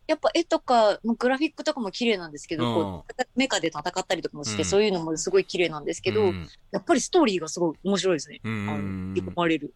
[0.06, 8.41] やっぱ絵とか、グラフィックとかも綺麗なんですけど、うんこう、メカで戦ったりとかもして、うんそういうのもすごい綺麗なんですけど、うんやっぱりストーリーがすごい面白いですね。
[8.43, 9.73] うあの、ん引き込まれる。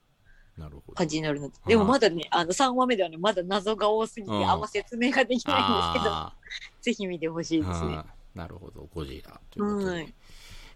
[0.96, 1.50] 感じになるの。
[1.50, 1.56] で。
[1.68, 6.34] でもまだね、あの、3話目ではね、まだ謎が多すぎて、うんあんま説明ができないんですけど、あ
[6.82, 8.04] ぜひ見てほしいーですね。
[8.34, 9.92] なるほど、ゴジラということで。
[9.92, 10.14] はい。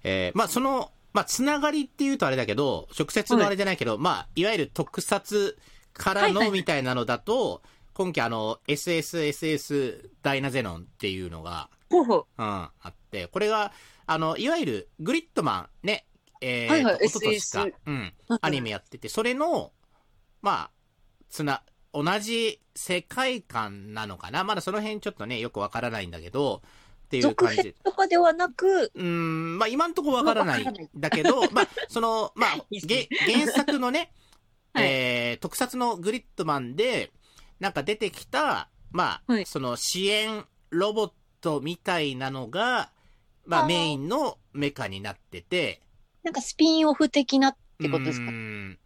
[0.04, 5.58] えーまあその、まあつながりっていうとあれだけど、直接のあれじゃないけど、まあいわゆる特撮
[5.94, 6.46] からはいはいはい。
[6.48, 7.62] のみたいなのだと、
[7.94, 11.70] 今期あの、SSSS ダイナゼノンっていうのが。
[11.92, 13.74] うん、あって、これが、
[14.06, 16.06] あの、いわゆるグリッドマンね、
[16.42, 17.68] えーはいはいと一昨年か。
[17.86, 19.72] うん、アニメやってて、それの、
[20.42, 20.72] まあ、
[21.30, 24.44] つな、同じ世界観なのかな？
[24.44, 26.62] まだその辺ちょっとね、よくわからないんだけど、
[27.06, 27.62] っていう続感じ。
[27.64, 27.74] 編。
[27.84, 34.14] とかではなく、うーん、まあ今んとこわからないだけど、まあ、その、 まあ、げ原作のね、
[34.74, 34.86] はい。
[34.86, 37.12] えー、特撮のグリッドマンで、
[37.60, 39.46] なんか出てきた、まあ、はい。
[39.46, 42.92] その支援ロボットみたいなのが、
[43.46, 45.82] まあメインのメカになってて、
[46.24, 48.26] なんかスピンオフ的なってことですか？
[48.26, 48.78] うーん。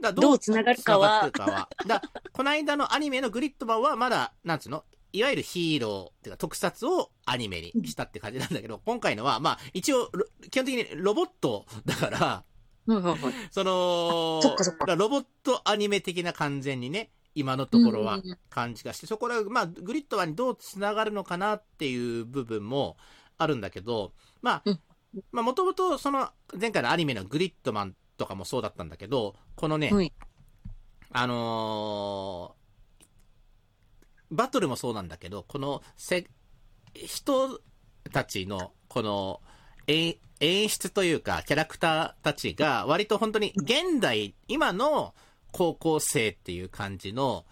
[0.00, 1.30] だどう繋がるかは。
[1.30, 1.68] かは。
[1.86, 4.84] だこの間のアニメのグリッドマンはまだ、なんつうの？
[5.12, 12.44] いわゆるヒーローっていうか特撮をアニメにしたって感じなんだけど、 今回のは、まあ一応、ロ基本的にロボットだから、
[13.50, 22.96] その、そそロボットアニメ的な完全にね、今のところは感じがして、そこら、まあ、グリッドマンにどう繋がるのかなっていう部分も
[23.38, 24.80] あるんだけど、まあうん、
[25.32, 30.12] まあ、もともとその、前回のアニメのグリッドマンとかもそうだったんだけど、このね、はい。
[31.10, 32.58] あのー
[34.30, 36.26] バトルもそうなんだけど、このせ、
[36.94, 37.60] 人
[38.12, 39.40] たちの、この、
[39.86, 45.14] え演出というか、キャラクターたちが、割と本当に現代、今の
[45.50, 47.46] 高校生っていう感じの、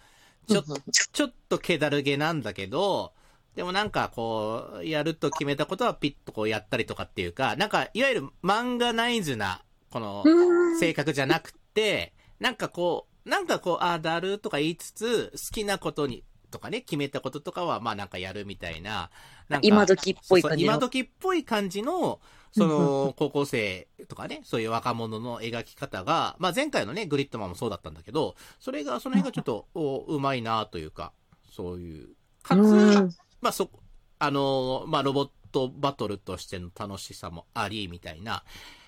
[0.48, 3.12] ちょちょっと気だるげなんだけど、
[3.56, 19.10] でもなんかこう、やると決めたことはピッとこうやったりとかっていうか、なんかいわゆる漫画ナイズな、この、うん性格じゃなくて、なんかこう、なんかこう、ああ、だるとか言いつつ、好きなことに、とかね、決めたこととかは、まあなんかやるみたいな。
[19.48, 22.20] なんか今時っぽい感じ今時っぽい感じの、
[22.52, 31.12] その、高校生とかね、そういう若者の描き方が、まあ前回のね、グリッドマンもそうだったんだけど、それが、その辺がちょっと、おうまいなというか、
[31.50, 32.08] そういう。
[32.42, 33.10] かつ、うん
[33.46, 33.70] まあそ、
[34.18, 38.42] あの、まあロボットバトルとしての楽しさもあり、みたいな。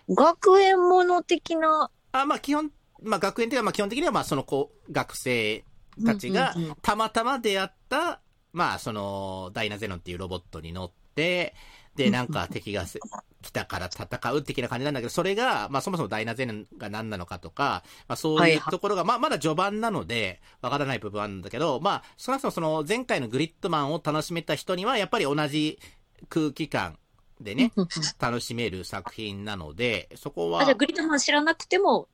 [0.08, 1.90] 学園もの的な？
[2.10, 5.64] あまあ基本、まあ学園的には、まあ基本的には、まあその子、学生
[6.04, 8.20] たちがたまたま出会った、
[8.52, 11.54] まあその、ダイナゼノンっていうロボットに乗って、
[11.98, 13.00] で、なんか敵がせ
[13.42, 25.80] 来たから戦う的な感じなんだけど、それが、まあそもそもダイナゼノンが何なのかとか、まあそういうところが、まあまだ序盤なので、わからない部分はあるんだけど、まあ少なくともその前回のグリッドマンを楽しめた人には、やっぱり同じ
[26.28, 26.98] 空気感
[27.40, 27.72] でね、
[28.20, 30.60] 楽しめる作品なので、そこは。
[30.62, 32.08] あじゃあグリッドマン知らなくても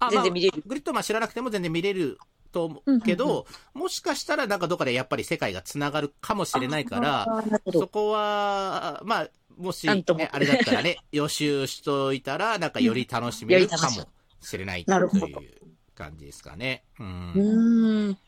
[0.00, 0.62] あ全然見れる。
[0.66, 2.18] グリッドマン知らなくても全然見れる
[2.52, 7.26] と思うけど、もしかしたらなんかどっかでやっぱり世界が繋がるかもしれないから。
[7.72, 14.06] そこは、まあ、もし、ね、あれだったらね、予習しといたら、なんかより楽しめるかも
[14.40, 15.60] しれないという
[15.94, 16.84] 感じですかね。
[16.98, 17.02] う。
[17.02, 18.18] うんん。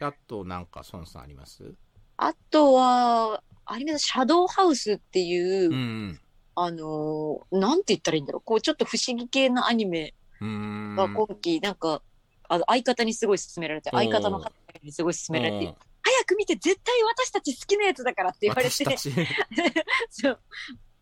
[0.00, 1.74] あと、なんか、孫さんあります？
[2.16, 6.20] あとは、アニメのシャドウハウスっていう、うん。
[6.56, 8.42] あのーなんて言ったらいいんだろう。
[8.44, 10.94] こう、ちょっと不思議系のアニメうん。
[10.96, 12.02] が今期、なんか、
[12.48, 14.50] あの、相方にすごい勧められて、おー相方の方
[14.82, 19.12] にすごい勧められてうん、早く見て絶対私たち好きなやつだからって言われて、私たち。
[20.10, 20.40] そう。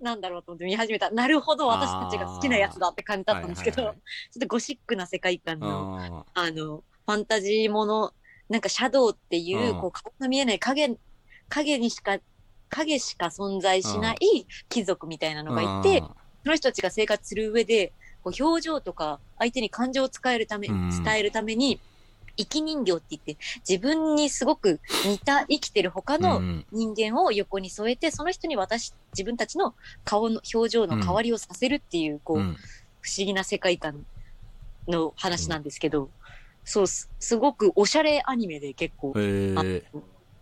[0.02, 1.10] なんだろうと思って見始めた。
[1.10, 3.96] なるほど、私たちが好きなやつだって感じだったんですけど、はいはい
[4.32, 8.12] ちょっとゴシックな世界観はいの、はいあの、ファンタジーもの、
[8.48, 9.80] なんかシャドウっていう、うん。
[9.80, 10.96] こう、顔の見えない影、
[11.48, 12.18] 影にしか、
[12.68, 16.00] 影しか存在しない貴族みたいなのがいて、
[16.42, 20.88] その人たちが生活する上で、こう表情とか相手に感情を伝えるため、うん。
[21.04, 21.80] 伝えるために、
[22.36, 23.36] 生き人形って言って、
[23.68, 26.66] 自分にすごく似た生きてる他うんのうん。
[26.72, 32.56] 人間を横に添えて、その人に私、自分たちの顔の表情の代わりをさせるっていう、こう、うん。
[33.00, 34.04] 不思議な世界観
[34.88, 36.10] の話なんですけど、
[36.64, 39.14] そうす、すごくおしゃれアニメで結構。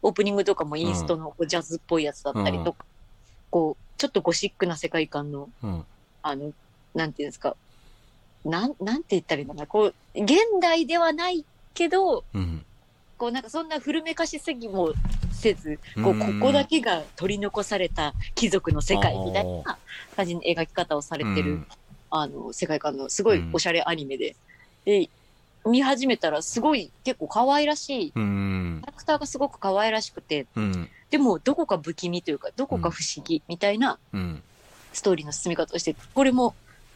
[0.03, 2.87] オープニングとかもインストのジャズっぽいやつだったりとか、
[3.51, 5.87] こう、ちょっとゴシックな世界観の、うん。
[6.23, 6.53] あの、
[6.95, 7.57] なんていうんですか、
[8.45, 12.65] なん、なんて言ったらいいのかな、こう、現代ではないけど、うん。
[13.19, 14.95] こうなんかそんな古めかしすぎも
[15.31, 19.79] せず、こう、こうんこだけが取り残された貴族の世界みたいな
[20.17, 21.67] 感じの描き方をされてる、うん
[22.11, 24.37] あの、世界観のすごいおしゃれアニメで、
[24.85, 25.11] で、
[25.67, 28.87] 見始めたらすごい結構可愛らしい、キうんャ。
[28.87, 30.89] ラクターがすごく可愛らしくて、うん。
[31.11, 34.43] でもどこか不気味というか、どこか不思議みたいなうん。
[34.93, 36.55] ストーリーの進み方をして、これも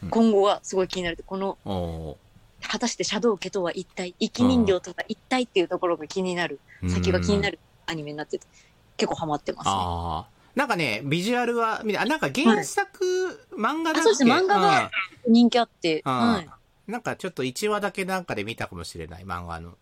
[0.09, 1.23] 今後はすごい気になる。
[1.25, 2.17] この、お
[2.61, 7.53] 果たしてシャドウ家とは一体、生き人形とは一体っていうところが気になる、先が気になる。
[7.53, 8.47] るアニメになってて、
[8.97, 10.35] 結構ハマってますね。
[10.55, 14.89] なんかね、ビジュアルは、なんか原作、漫画だっそうですね漫画が
[15.27, 16.45] 人気あって、うんはい。
[16.45, 16.51] うん
[16.87, 19.75] なんかちょっと1話だけなんかで見たかもしれない、漫画の。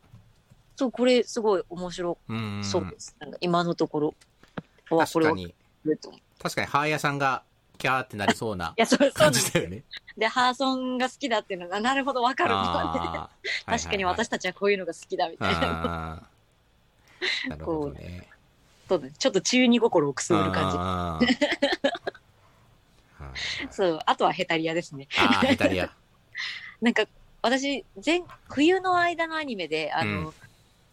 [0.77, 2.61] そう、これすごい面白うん。
[2.63, 3.15] そうです。
[3.19, 4.15] なんか今のところ
[4.89, 5.55] はこれは確かに、
[6.41, 7.43] 確かに、ハーヤさんが
[7.83, 8.73] キャーってなりそうな
[9.13, 9.51] 感ですよ。
[9.51, 9.83] じだよね。
[10.17, 12.55] で、ハーソンが好きだっていうのが、なるほど、わかると
[13.69, 16.23] 確かに私たちはこういうのが好きだみたいな。
[17.49, 18.29] なるほどね。
[18.87, 19.13] そうだね。
[19.19, 21.27] ちょっと中二心をくすぐる感じ。
[23.71, 23.99] そう。
[24.05, 25.09] あとはヘタリアですね。
[25.17, 25.91] あー、ヘタリア。
[26.81, 27.03] なんか、
[27.41, 30.33] 私、前、冬の間のアニメで、あの、うん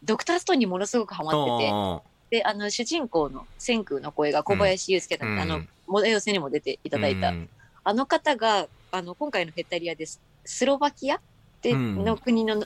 [0.03, 7.49] ドクターストーンにものすごくハマってて、おで、あの、主人公の千空の声が小林祐介さん、うんあの、モデル寄せにも出ていただいた、うん。
[7.85, 10.21] あの方が、あの、今回のヘタリアです。
[10.45, 11.21] スロバキア
[11.63, 12.05] で、うん。
[12.05, 12.65] の国の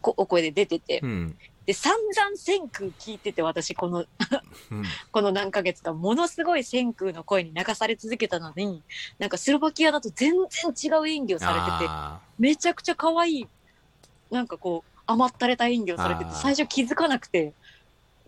[0.00, 1.36] こお声で出てて、うん。
[1.66, 4.00] で、散々千空聞いてて、私、この、
[4.70, 4.84] うん。
[5.10, 8.82] この何ヶ月か、ものすごい千空の声に流され続けたのに、
[9.18, 13.48] なんかスロバキアだと全然違う演技をされてて、あめちゃくちゃ可愛い、
[14.30, 17.52] なんかこう、甘ったれた演技をされてて最初気づかなくて、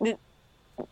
[0.00, 0.18] で、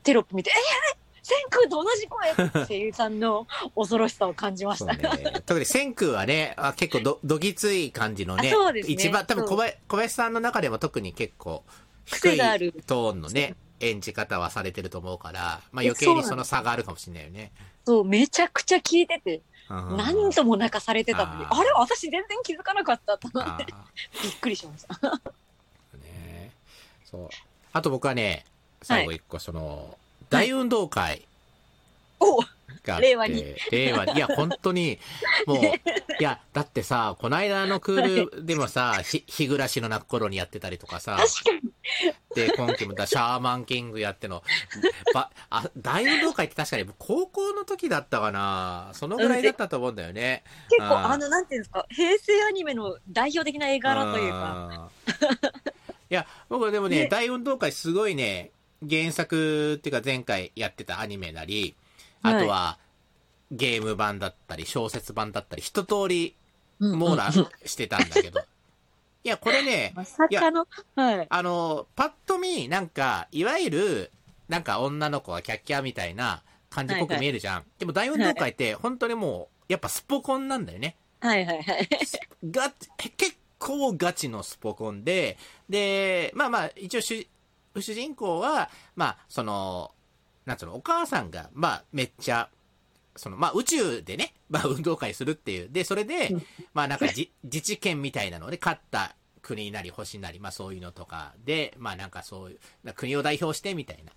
[0.02, 4.92] テロップ見て、えー、千空と同じ声声優さんの恐ろしさを感じました。
[4.94, 5.42] ね。
[5.46, 8.50] 特に千空はね、あ結構ど、どぎつい感じのね。
[8.50, 11.62] ね一番、多分小林小林さんの中でも特に結構、
[12.04, 12.38] 低い
[12.86, 17.52] トーンのね、演じ方はされてると思うから、まあえ余計にその差があるかもしれないよね。
[17.84, 23.72] そう、めちゃくちゃ聞いてて、うん何度も泣かされてたのに、あれ私全然気づかなかったと思っあて、
[24.22, 24.94] びっくりしました。
[24.94, 26.50] ーね
[27.04, 27.28] そう。
[27.72, 28.44] あと僕はね、
[28.82, 29.96] 最後一個、その、
[30.32, 31.26] 大運動会
[32.20, 32.40] お
[32.84, 33.44] があって、令和に。
[33.70, 34.12] 令和に。
[34.14, 34.98] いや、本当に、
[35.46, 41.72] もう、いや、だってさ、この間のクールでもさ、ひ、日暮らしの泣く頃にやってたりとかさ、確かに。
[42.34, 44.42] で、今期もだ、シャーマンキングやっての、
[45.14, 50.42] ば、あ、大運動会って確かに高校の時だったかなそのぐらいだったと思うんだよね。
[50.70, 55.26] 結構、あの、なんていうんですか、平成アニメの代表的な絵柄というか、うん。
[56.10, 58.50] いや、僕でもね、ね大運動会すごいね、
[58.88, 61.74] 原作っていうか前回やってたアニメなり、
[62.22, 62.78] あとは、
[63.50, 66.36] ゲーム版だったり、小説版だったり、一通り
[66.78, 67.30] 網羅
[67.64, 68.40] してたんだけど。
[69.24, 70.66] いや、これね、まさかの、
[70.96, 71.26] はい。
[71.28, 74.10] あの、パッと見、なんか、いわゆる、
[74.48, 77.64] なんか女の子がキャッキャみたいな感じっぽく見えるじゃん。
[77.78, 80.96] でも大運動会って、本当にもう、やっぱスポコンなんだよね。
[81.20, 81.88] はいはいはい。
[82.50, 87.28] が、結構ガチのスポコンで、で、まあまあ、一応主、
[87.80, 89.92] 主人公は、まあ、その、
[90.44, 92.48] なんつうの、お母さんが、まあ、めっちゃ、
[93.16, 95.68] その、まあ、宇宙でね、まあ、 運動会するっていう。
[95.70, 96.42] で、それでうん、
[96.74, 104.12] まあ、なんかじ、 自治権みたいなので、勝った国なり星なり、まあ、そういうのとかで、まあ、なんかそういう、な国を代表してみたいな。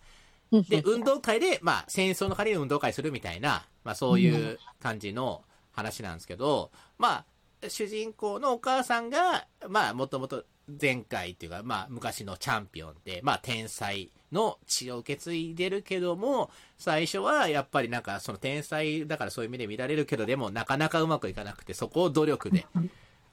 [0.63, 7.25] で、運動会で、まあ、戦争の仮に運動会するみたいな、まあ、そういう感じの話なんですけど、ま
[7.63, 10.45] あ、主人公のお母さんが、まあ、もともと
[10.81, 22.65] 前回っていうか、まあ、昔のチャンピオンで、まあ、天才の血を受け継いでるけども、最初はやっぱりなんか、その天才だからそういう目で見られるけど、でもなかなかうまくいかなくて、そこを努力で、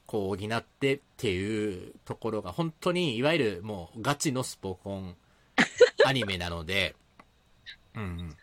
[0.05, 5.15] こう、補ってっていうところが、本当に、いわゆるもう、ガチのスポコン
[6.05, 6.95] アニメなので、
[7.95, 8.35] うん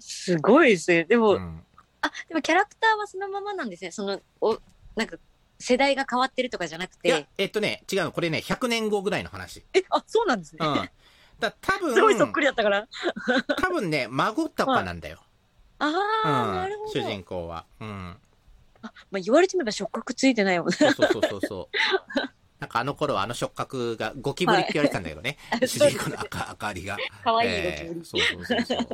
[0.00, 1.04] すごいですね。
[1.04, 1.42] でも、うん。
[1.42, 1.64] うん
[2.00, 3.90] あ、でもキャラクターはそのままなんですね。
[3.90, 4.58] その、お、
[4.94, 5.16] なんか、
[5.58, 8.12] 世代が変わってるとかじゃなくいやて。、えっとね、違うの。
[8.12, 9.64] これね、100年後ぐらいの話。
[9.74, 10.58] え、あ、そうなんですね。
[10.60, 10.88] うん。
[11.40, 12.86] だ多分、すごいそっくりだったから。
[13.58, 15.22] 多分ね、孫とかなんだよ。
[15.78, 15.92] あ
[16.24, 16.54] あ、うん。
[16.54, 16.92] なるほど。
[16.92, 17.66] 主人公は。
[17.80, 18.16] うん。
[18.82, 20.74] あ、まあ、言われてみれば触覚ついてないもんね。
[20.76, 21.76] そうそうそうそう。
[22.60, 25.38] なんかあの頃はあの触覚がゴキブリって言われてたんだけどね。
[25.50, 26.96] はい主人公の赤、明かりが。
[27.22, 28.88] かわいいえゴキブリーそうそうそうそう。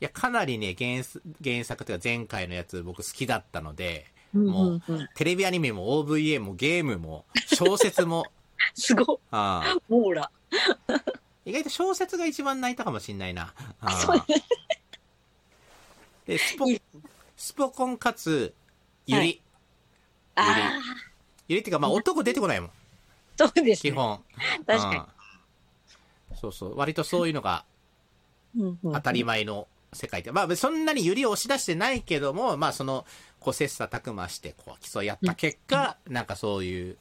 [0.00, 4.82] いや、かなりね、原す原作というか前回のやつ僕好きだったので、うんもう
[5.14, 8.26] テレビアニメも OVA もゲームも小説も、
[8.74, 9.18] すごい。
[9.30, 10.30] あーモーラ。
[11.44, 13.52] 意外と小説が一番泣いたかもしんないな。
[13.80, 14.24] あーそう
[16.26, 16.82] で、スポいい、
[17.36, 18.54] スポコンかつ、
[19.06, 19.42] ゆり。
[20.34, 20.80] はあ
[21.48, 22.70] ゆりっていうか、まあ男出てこないもん。
[22.70, 22.72] あ、
[23.36, 23.90] そうですね。
[23.90, 24.22] 基本。
[24.66, 25.06] 確かにうん
[26.42, 26.76] そうそう。
[26.76, 27.64] 割とそういうのが
[28.82, 30.32] 当たり前の世界で。
[30.32, 33.06] まあ、そんなにゆりを押し出してないけども、まあ、その、
[33.42, 36.96] こう、切磋琢磨して、こう、競い合った結果、なんかそういう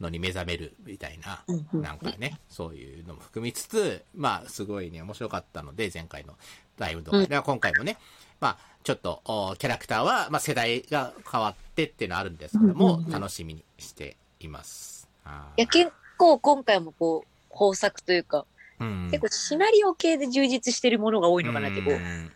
[0.00, 6.34] のに目覚めるみたいな、なんかね、そういうのも含みつつ、まあ、すごいね、面白かったので、前回の
[6.76, 7.20] 大運動会。
[7.20, 7.96] うんでは今回もね、
[8.40, 15.08] まあ、ちょっと、おキャラクターは、まあ、世代が変わってっていうのはあるんですけども、楽しみにしています。
[15.56, 18.46] いや、結構今回もこう、豊作というか、
[18.78, 22.30] うん結構シナリオ系で充実してるものが多いのかなって、こうう、ん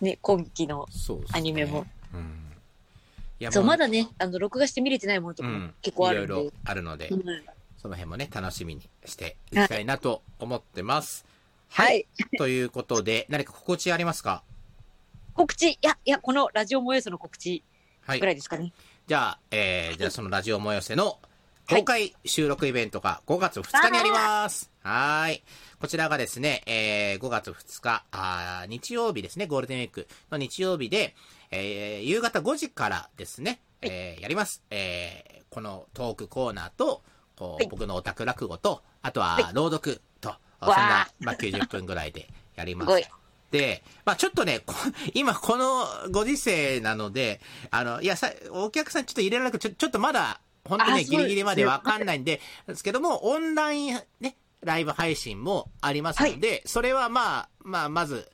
[0.00, 0.86] ね、今期の。
[0.90, 1.86] そうですねアニメも。
[2.14, 2.52] うん。
[3.40, 6.32] いやそう、もまだね、あの、録画して見れてないものとかもうん、結構あるんで。
[6.32, 7.22] いろいろあるので、うん
[7.80, 11.24] その辺もね、楽しみにしていきたいなと思ってます。
[11.70, 12.06] はい。
[12.36, 14.42] ということで、 何か心地ありますか？
[15.32, 17.62] 告知、いや、いや、このラジオもよその告知
[18.02, 18.26] はいぐ。
[18.26, 18.74] らいですかね。
[19.06, 21.18] じゃあ、えー、じゃあそのラジオもよせの
[21.70, 24.70] 公開収録イベントが5月2日にあります。
[24.82, 25.42] はーい。
[25.80, 31.14] こちらがですね、えー、5月2日、あー日曜日ですね、ゴールデンウィークの日曜日で、
[31.52, 34.64] えー、夕方5時からですね、えー、やります。
[34.70, 37.02] えー、このトークコーナーと、
[37.36, 43.08] こう、はい僕のオタク落語と、あとははい朗読と、そんわなー、まあ、90分ぐらいでやります。
[43.52, 44.74] で、まあちょっとね、こ
[45.14, 58.30] 今このご時世なので、あの、いやさ、お客さんちょっと入れられなくちょ、ちょっとまだ、本当にね、ギリギリまでわかんないんで、ですけども、オンラインね、ライブ配信もありますので、それはまあ、まあ、まず、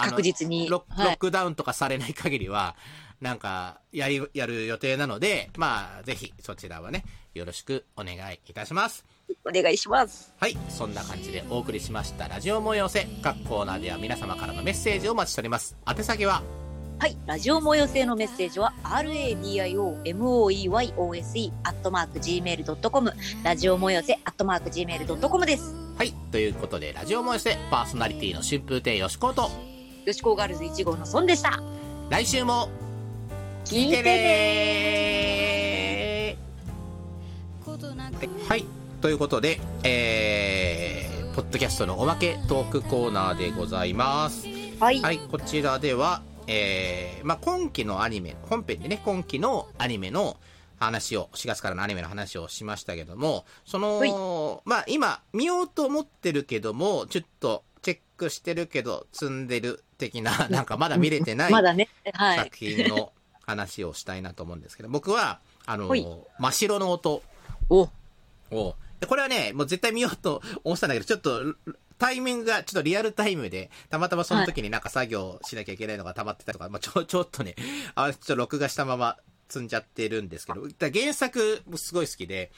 [0.00, 2.76] 確実にロはいロックダウンとかされない限りは、
[3.20, 9.04] なんか、やり、やる予定なので、まあ、ぜひ、そちらはね、よろしくお願いいたします。
[9.44, 10.34] お願いします。
[10.40, 13.06] はい、そんな感じでお送りしましたラジオもよせ。
[13.22, 15.76] 各コーナーでは皆様からのメッセージをお待ちしております。
[15.88, 16.42] 宛先は、
[17.02, 17.16] はい。
[17.26, 23.12] ラジオ模様性のメッセージは、radiomoeyose、アットマーク gmail.com、
[23.42, 25.74] ラジオ模様性、アットマーク gmail.com です。
[25.98, 29.50] はい、ということで、ラジオもよせ、パーソナリティの春風亭よしこと、
[30.04, 31.60] よしこガールズ1号の孫でした。
[32.08, 32.68] 来週も
[33.64, 34.02] 聞いてね
[36.36, 36.38] ね
[38.48, 38.64] はい、
[39.00, 44.46] ということで、えー、ポッドキャストのおまけトークコーナーでございます。
[44.78, 45.00] はい。
[45.00, 50.36] はい、こちらでは、えー、まあ、今期のアニメ、本編でね、今期のアニメの
[50.78, 61.88] 話を、4月からのアニメの話をしましたけども、その、まあ、今、見ようと思ってるけども、ちょっと、チェックしてるけど、積んでる的な、 なんかまだ見れてない まだね。
[62.12, 62.38] はい。
[62.38, 63.12] 作品の
[63.46, 66.06] 話をしたいなと思うんですけど、僕は、あのほい、
[66.38, 67.22] 真っ白の音
[67.68, 67.88] お、
[68.50, 71.54] を、でこれはね、もう絶対見ようと思ってたんだけど、ちょっと、
[72.02, 77.54] タイミングがちょっとリアルタイムで、たまたまその時になんか作業しなきゃいけないのが溜まってたりとか、まあちょ、ちょっとね、
[77.94, 82.50] あちょっと録画したまま積んじゃってるんですけど、原作もすごい好きで、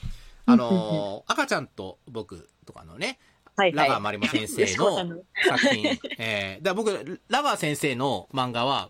[0.47, 3.19] あのー赤ちゃんと僕とかのね、
[3.55, 3.87] はいはい。
[3.87, 4.97] ラガーマリモ先生の
[5.47, 8.89] 作品、 えー、だ僕、ラガー先生の漫画は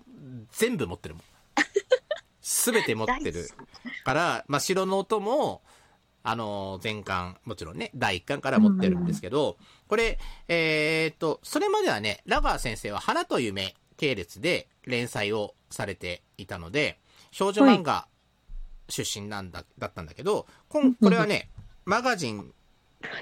[0.52, 1.24] 全部持ってるもん。
[2.40, 3.48] すべて持ってる
[4.04, 5.62] から、まあ、城の音も、
[6.26, 16.98] あのー全巻、もちろんね、第一巻から持ってるんですけど、これ、えーっと、それまではね、ラガー先生は花と夢系列で連載をされていたので、
[17.30, 18.08] 少女漫画
[18.88, 21.50] 出身なんだ、だったんだけど、こんこれはね、
[21.84, 22.52] マガジン、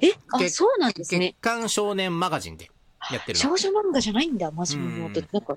[0.00, 1.34] え、あ、月そうなんです月ね。
[1.40, 2.70] 刊少年マガジンで
[3.10, 3.42] やってるの。
[3.42, 5.28] 少女漫画じゃないんだ、マジの音って。
[5.32, 5.56] なんか、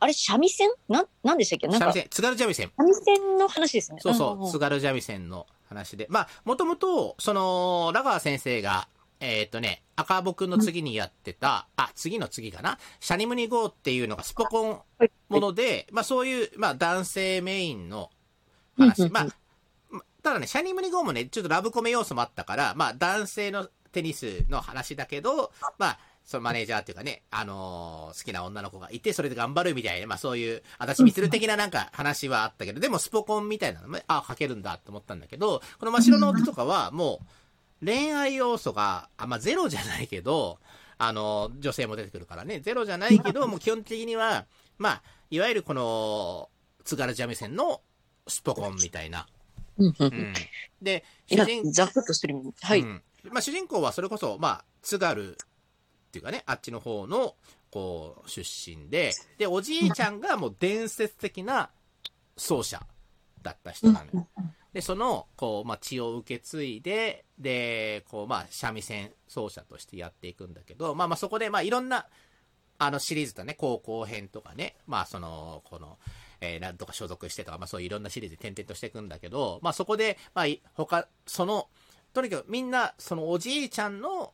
[0.00, 0.70] あれ、三味線？
[0.88, 1.68] なん、なんでしたっけ？
[1.68, 2.72] なんか、三味線、津軽三味線。
[2.76, 3.98] 三味線の話ですね。
[4.00, 6.06] そうそう、津軽三味線の話で。
[6.10, 8.88] まあ、もともと、その、ラガー先生が、
[9.20, 18.10] えっ、とね、赤僕の次にやってた、あ、次の次かな、シャニムニゴーっていうのがスポコンはいもので、まあそういう、まあ男性メインの
[18.76, 19.08] 話。
[19.08, 37.20] まあ、まただね、シャニムニゴーもね、ちょっとラブコメ要素もあったから、まあ男性のテニスの話だけど、まあ、そのマネージャーっていうかね、あのー好きな女の子がいて、それで頑張るみたいな、まあそういう、私みつる的ななんか話はあったけど、でもスポコンみたいなのも、あ、書けるんだと思ったんだけど、この真っ白の音とかはも
[37.82, 40.58] う、恋愛要素が、あ、まあゼロじゃないけど、
[40.96, 44.46] あのー女性も出てくるからね、ゼロじゃないけど、もう基本的には、
[44.78, 46.48] まあ、いわゆるこの、
[46.84, 47.82] 津軽三味線の
[48.26, 49.26] スポコンみたいな。
[49.76, 49.94] うん。
[50.80, 52.36] で、主人ざくっとしてる。
[52.62, 52.80] はい。
[52.80, 55.38] うんまあ、主人公はそれこそ、まあ、津軽
[56.14, 57.34] っていうかね、あっちの方の、
[57.70, 61.70] こう、出身で、で、おじいちゃんがもう伝説的な
[62.36, 62.80] 奏者
[63.42, 64.28] だった人なのよ。
[64.72, 72.06] で、その、こう、まあ、血を受け継いで、で、こう、まあ、三味線奏者としてやっていくんだけど、まあまあ、そこで、まあ、いろんな、
[72.78, 75.98] あの、シリーズだね、高校編とかね、まあ、その、この、
[76.40, 81.68] えー、なんとか所属してとか、まあ、そういういろんなシリーズで転々としていくんだけど、まあ、そこで、まあ、他、その、
[82.12, 84.32] とにかくみんな、そのおじいちゃんの、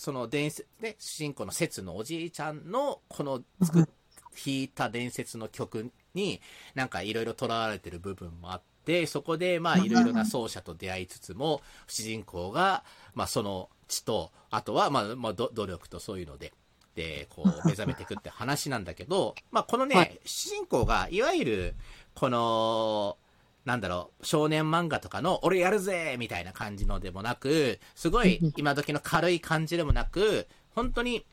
[0.00, 6.40] その伝説、ね、主人公の説のおじいちゃんの、この作っ、弾いた伝説の曲に、
[6.74, 16.54] なんかいろいろ囚われてる部分もあって、そこで、まあ、いろいろな奏者と出会いつつも、主人公が、まあ、その血と、あとは、まあ、まあ、ど努力とそういうので、
[16.94, 20.18] で、こう、 目覚めていくって話なんだけど、まあ、このね、はい。
[20.24, 21.74] 主人公が、いわゆる、
[22.14, 23.18] この、
[23.64, 31.24] なんだろう、少年漫画とかの、俺やるぜみたいな感じのでもなく、すごい今時の軽い感じでもなく、本当に、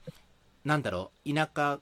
[0.65, 1.79] なんだろう、田舎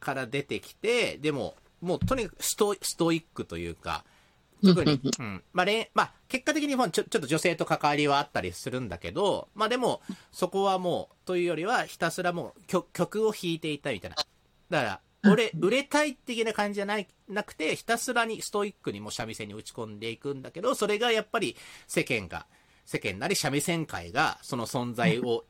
[0.00, 4.04] から出てきて、でも、もうとにかくストストイックというか、
[4.64, 5.42] 特に、うん。
[5.52, 10.02] まあ、れまあ、結果的にもちょちょっと女性と関わりはあったりするんだけど、まあでも、
[10.32, 14.16] そこはもう、というよりは、ひたすらもう曲曲を弾いていたみたいな。
[14.16, 14.28] だか
[14.70, 15.00] ら、
[15.32, 21.56] 売れ、売れたい的な感じじゃない、なくて、ひたすらにストイックにもう三味線に打ち込んでいくんだけど、それがやっぱり
[21.86, 22.46] 世間が、
[22.84, 25.44] 世間なり三味線界が、その存在を、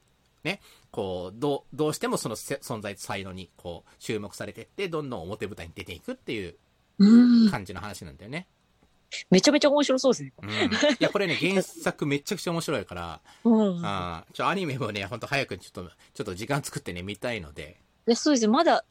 [0.45, 0.61] ね、
[0.91, 6.57] こう、どう、どうしてもそのせ存在と才能に、こう、注目されてって、どんどん表舞台に出ていくっていう
[6.99, 7.51] うん。
[7.51, 8.49] 感じの話なんだよね。
[9.31, 10.33] めちゃめちゃ面白そうですね。
[10.43, 10.51] うん。
[10.51, 13.87] いや、これね、原作めちゃくちゃ面白いから、うん。
[13.87, 18.49] あーちょ、アニメもね、ほんと早くちょっと、ちょっと時間作ってね、見たいので、いやそうです。
[18.49, 18.85] まだ、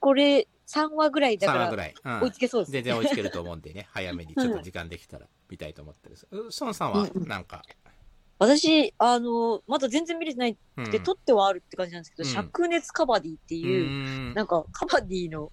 [0.00, 1.94] これ、3話ぐらいだ3から、話ぐらい。
[2.04, 2.20] うん。
[2.22, 2.72] 追いつけそうです。
[2.72, 6.16] 全然追いつけると思うんでね、 早めにちょっと時間できたら見たいと思ってる。
[6.32, 7.62] う孫さんはうんうんなんか、
[8.38, 10.90] 私、あの、まだ全然見れてないうん。
[10.90, 12.36] で、撮ってはあるって感じなんですけど、うん。
[12.36, 14.34] 灼熱カバディってういう、ん。
[14.34, 15.52] なんか、カバディの、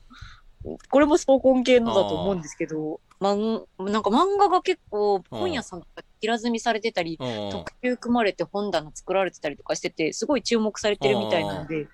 [0.90, 7.50] これもスポコン系のだと思うんですけど、まん、なんか漫画が結構、本屋さんとか平積みされてたり、うん。
[7.52, 11.88] 特集組まれて本棚作られてたりとかしてて、すごい注目されてるみたいなので、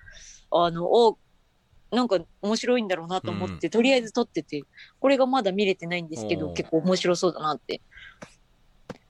[0.50, 1.18] あの、お
[1.90, 4.62] なんか面白いんだろうなと思って、とりあえず撮ってて、
[5.00, 7.80] これがまだ見れてないんですけど、結構面白そうだなって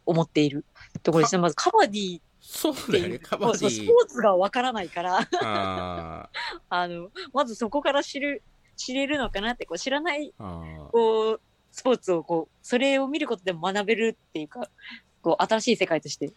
[0.06, 0.64] 思っている
[1.02, 1.42] ところですね。
[1.42, 3.92] まずカバディっそうだよね、カバデそうスィポ。
[3.92, 6.28] ーツがわからないから、あ
[6.70, 8.42] あの、まずそこから知る、
[8.76, 14.68] 知れるのかなって、こう知らない、こう、スポーツをこう、それを見ることでも学べるっていうか、
[15.22, 16.32] こう、新しい世界として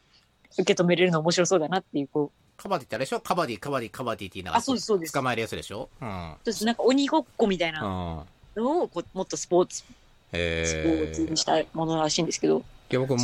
[0.59, 3.19] 受け止めれるの面白そうだなっていう、こう、カバディってあれでしょ？
[3.19, 5.89] カバディ、カバディ、カバディって言いながら、あそうですそうです捕まえるやつでしょ？
[6.01, 6.35] うん。
[6.43, 8.25] ちょっとなんか鬼ごっこみたいな
[8.55, 8.63] うん。
[8.63, 9.93] のをこうもっとスポーツ、スポ
[10.33, 11.35] へーツにえ。
[11.35, 13.23] したものらしいんですけど、いや、僕も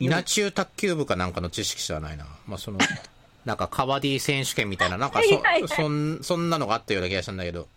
[0.00, 2.26] 稲中卓球部かなんかの知識しかないな。
[2.46, 2.78] まあ、その、
[3.44, 7.68] なんかカバディ選手権みたいな、なんかそ、はいはいはいそん、そんなのがあったような気がしたんだけど。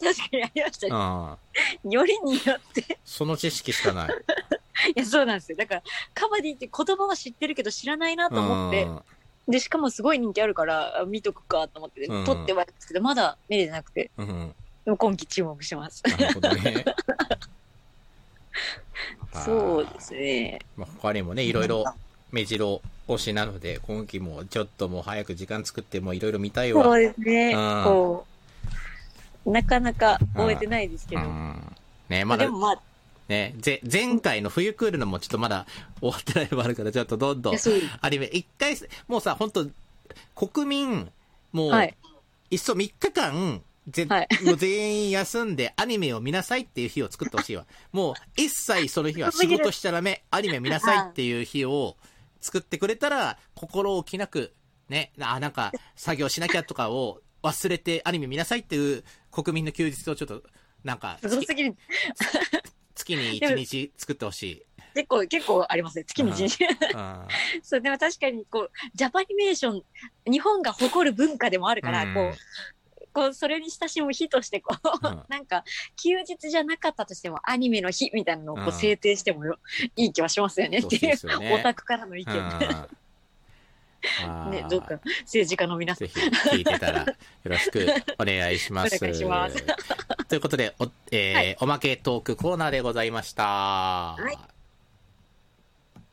[0.00, 0.90] 確かにありましたう
[1.84, 1.88] ね。
[1.88, 1.90] ん。
[1.92, 4.10] よりによって、その知識しかない。
[4.94, 5.58] いや、そうなんですよ。
[5.58, 5.82] だから、
[6.14, 9.00] カバディって言葉は知ってるけど知らないなと思って、うん
[9.48, 14.54] で、しかもすごい人気あるから、あ見とくかと思って、うん撮ってはいけど、まだ見れてなくて、うん。
[14.84, 16.02] でも今期注目します。
[16.06, 16.84] なるほどね。
[19.44, 20.58] そうですね。
[20.76, 21.84] まあ、他にもね、いろいろ
[22.32, 26.82] 目白推しなので、今期もちょっともう早く時間作ってもいろいろ見たいわ。
[26.84, 27.52] そうですね。
[27.54, 28.26] うんこ
[29.44, 31.22] う、なかなか終えてないですけど。
[31.22, 31.76] うん。
[32.08, 32.82] ね、まだでもまあ、
[33.28, 35.66] ね、ぜ、前回の冬クールのもちょっとまだ
[36.00, 37.56] 終わってないのもあるから、ちょっとどんどん
[38.00, 38.76] アニメ、一回、
[39.08, 39.66] もうさ、本当
[40.34, 41.08] 国民、
[41.52, 41.96] もう、はい。
[42.50, 47.66] いっそ3日間、ぜはいもう全員休んでアニメを見なさいっていう日を作ってほしいわ。
[47.92, 51.96] もう一切その日は仕事しちゃダメ、アニメ見なさいっていう日を
[52.40, 54.52] 作ってくれたら、心置きなく、
[54.88, 60.42] ね、あ、なんか作業しなきゃとかを忘れてアニメ見なさいっていう国民の休日をちょっと、
[60.82, 61.76] なんか月、すごすぎる。
[62.96, 64.62] 月に1日作ってほしい。
[64.94, 66.04] 結構、結構ありますね。
[66.04, 66.64] 月に一日。
[66.64, 67.28] うん
[67.62, 69.82] そう、でも確かに、こう、ジャパニメーション、
[70.30, 75.64] 日本が誇る文化でもあるから、うんこう、こう、それに親しむ日として、こう、うん なんか、
[76.02, 79.58] 休日じゃなかったとしても、アニメの日みたいなのをこうんう制定してもよ、
[79.96, 82.32] いい気はしますよねっていうそうねオタクからの意見。
[82.32, 82.96] うん
[84.50, 86.14] ね、どうか政治家の皆さんぜ。
[86.14, 86.20] ひ
[86.50, 87.86] 聞いてたらよろしく
[88.18, 88.96] お願いします。
[88.96, 89.64] お願いします
[90.28, 94.16] ということで、お、えーおまけトークコーナーでございました。
[94.32, 94.55] い